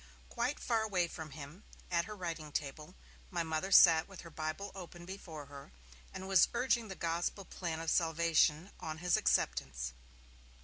Quite 0.29 0.59
far 0.59 0.81
away 0.81 1.07
from 1.07 1.29
him, 1.29 1.63
at 1.91 2.05
her 2.05 2.15
writing 2.15 2.51
table, 2.51 2.95
my 3.29 3.43
Mother 3.43 3.71
sat 3.71 4.07
with 4.07 4.21
her 4.21 4.31
Bible 4.31 4.71
open 4.73 5.05
before 5.05 5.45
her, 5.45 5.73
and 6.11 6.27
was 6.27 6.47
urging 6.55 6.87
the 6.87 6.95
gospel 6.95 7.45
plan 7.45 7.79
of 7.79 7.91
salvation 7.91 8.71
on 8.79 8.97
his 8.97 9.15
acceptance. 9.15 9.93